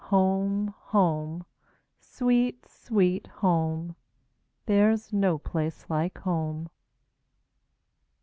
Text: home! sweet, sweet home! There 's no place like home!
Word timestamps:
home! 0.09 1.45
sweet, 1.99 2.67
sweet 2.67 3.27
home! 3.45 3.95
There 4.65 4.97
's 4.97 5.13
no 5.13 5.37
place 5.37 5.85
like 5.91 6.17
home! 6.17 6.69